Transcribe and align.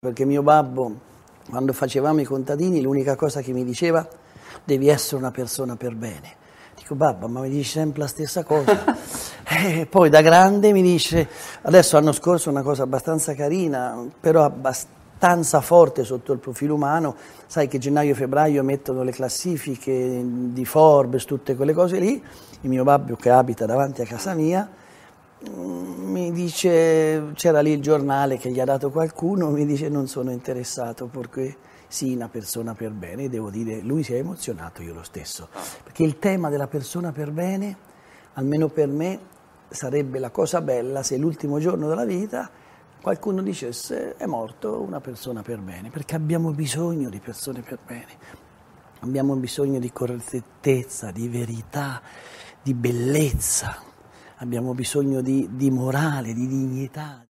Perché 0.00 0.24
mio 0.24 0.44
babbo, 0.44 0.92
quando 1.50 1.72
facevamo 1.72 2.20
i 2.20 2.24
contadini, 2.24 2.80
l'unica 2.80 3.16
cosa 3.16 3.40
che 3.40 3.52
mi 3.52 3.64
diceva, 3.64 4.06
devi 4.62 4.86
essere 4.86 5.16
una 5.16 5.32
persona 5.32 5.74
per 5.74 5.96
bene. 5.96 6.36
Dico, 6.76 6.94
babbo, 6.94 7.26
ma 7.26 7.40
mi 7.40 7.48
dici 7.48 7.70
sempre 7.70 8.02
la 8.02 8.06
stessa 8.06 8.44
cosa. 8.44 8.94
e 9.42 9.86
poi 9.86 10.08
da 10.08 10.20
grande 10.20 10.70
mi 10.70 10.82
dice, 10.82 11.28
adesso 11.62 11.96
l'anno 11.96 12.12
scorso 12.12 12.48
una 12.48 12.62
cosa 12.62 12.84
abbastanza 12.84 13.34
carina, 13.34 14.06
però 14.20 14.44
abbastanza 14.44 15.60
forte 15.60 16.04
sotto 16.04 16.32
il 16.32 16.38
profilo 16.38 16.74
umano, 16.74 17.16
sai 17.48 17.66
che 17.66 17.78
gennaio 17.78 18.12
e 18.12 18.14
febbraio 18.14 18.62
mettono 18.62 19.02
le 19.02 19.10
classifiche 19.10 20.22
di 20.24 20.64
Forbes, 20.64 21.24
tutte 21.24 21.56
quelle 21.56 21.72
cose 21.72 21.98
lì, 21.98 22.22
il 22.60 22.70
mio 22.70 22.84
babbo 22.84 23.16
che 23.16 23.30
abita 23.30 23.66
davanti 23.66 24.02
a 24.02 24.06
casa 24.06 24.32
mia, 24.34 24.70
Mm, 25.46 25.97
dice, 26.32 27.32
c'era 27.34 27.60
lì 27.60 27.72
il 27.72 27.80
giornale 27.80 28.38
che 28.38 28.50
gli 28.50 28.60
ha 28.60 28.64
dato 28.64 28.90
qualcuno, 28.90 29.50
mi 29.50 29.66
dice 29.66 29.88
non 29.88 30.06
sono 30.06 30.30
interessato 30.30 31.06
perché 31.06 31.56
sì, 31.88 32.14
una 32.14 32.28
persona 32.28 32.74
per 32.74 32.92
bene, 32.92 33.28
devo 33.28 33.50
dire, 33.50 33.80
lui 33.80 34.02
si 34.02 34.14
è 34.14 34.18
emozionato, 34.18 34.82
io 34.82 34.94
lo 34.94 35.02
stesso, 35.02 35.48
perché 35.82 36.02
il 36.02 36.18
tema 36.18 36.50
della 36.50 36.66
persona 36.66 37.12
per 37.12 37.30
bene, 37.30 37.76
almeno 38.34 38.68
per 38.68 38.88
me, 38.88 39.18
sarebbe 39.68 40.18
la 40.18 40.30
cosa 40.30 40.60
bella 40.60 41.02
se 41.02 41.16
l'ultimo 41.16 41.58
giorno 41.58 41.88
della 41.88 42.04
vita 42.04 42.50
qualcuno 43.00 43.42
dicesse 43.42 44.16
è 44.16 44.26
morto 44.26 44.80
una 44.80 45.00
persona 45.00 45.42
per 45.42 45.60
bene, 45.60 45.88
perché 45.90 46.14
abbiamo 46.14 46.50
bisogno 46.52 47.08
di 47.08 47.20
persone 47.20 47.62
per 47.62 47.78
bene, 47.86 48.18
abbiamo 49.00 49.34
bisogno 49.36 49.78
di 49.78 49.90
correttezza, 49.90 51.10
di 51.10 51.28
verità, 51.28 52.02
di 52.62 52.74
bellezza 52.74 53.87
abbiamo 54.38 54.74
bisogno 54.74 55.20
di, 55.20 55.48
di 55.52 55.70
morale, 55.70 56.32
di 56.32 56.46
dignità. 56.46 57.27